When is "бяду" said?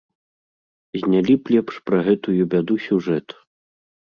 2.55-2.81